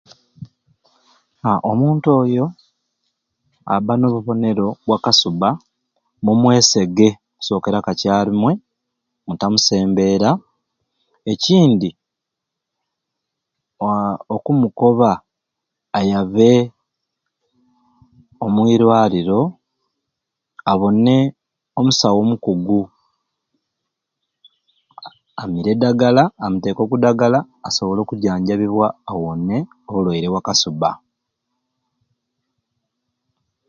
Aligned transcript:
Haa 1.43 1.61
omuntu 1.71 2.07
oyo 2.21 2.45
aba 3.73 3.93
nobubonero 3.97 4.67
bwa 4.85 4.97
kasuba 5.03 5.49
mumwesege 6.23 7.09
okusokera 7.33 7.79
kakyarumwei 7.85 8.61
mutamusembera 9.25 10.29
nekyindi 11.25 11.89
haa 13.79 14.13
okumukoba 14.35 15.11
ayabe 15.99 16.49
omwirwaliro 18.45 19.41
abone 20.71 21.15
omusawo 21.79 22.17
omukugu 22.23 22.79
amire 25.41 25.69
edagala 25.75 26.23
amuteke 26.43 26.81
oku 26.83 26.95
dagala 27.03 27.39
asobole 27.67 27.99
okujjanjabibwa 28.01 28.87
awone 29.11 29.57
obulweire 29.87 30.27
bwa 30.29 30.45
kasuba 30.47 30.91